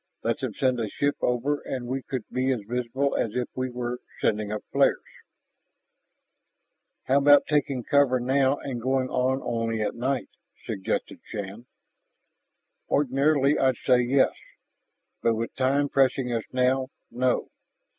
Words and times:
Let 0.23 0.39
them 0.39 0.55
send 0.55 0.79
a 0.79 0.89
ship 0.89 1.15
over 1.21 1.59
and 1.63 1.85
we 1.85 2.01
could 2.01 2.27
be 2.31 2.51
as 2.51 2.61
visible 2.67 3.15
as 3.15 3.35
if 3.35 3.47
we 3.55 3.69
were 3.69 3.99
sending 4.19 4.51
up 4.51 4.63
flares" 4.71 4.97
"How 7.03 7.19
about 7.19 7.45
taking 7.45 7.83
cover 7.83 8.19
now 8.19 8.57
and 8.57 8.81
going 8.81 9.09
on 9.09 9.43
only 9.43 9.79
at 9.83 9.93
night?" 9.93 10.29
suggested 10.65 11.19
Shann. 11.25 11.67
"Ordinarily, 12.89 13.59
I'd 13.59 13.77
say 13.85 13.99
yes. 14.01 14.33
But 15.21 15.35
with 15.35 15.53
time 15.55 15.87
pressing 15.87 16.31
us 16.33 16.45
now, 16.51 16.87
no. 17.11 17.49